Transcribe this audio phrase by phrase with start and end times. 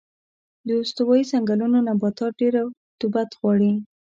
[0.67, 3.71] د استوایي ځنګلونو نباتات ډېر رطوبت غواړي.